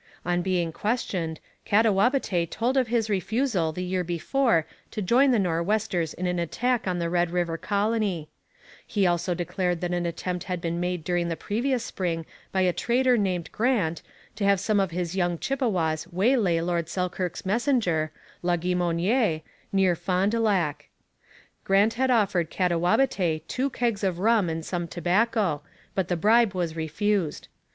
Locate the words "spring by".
11.85-12.61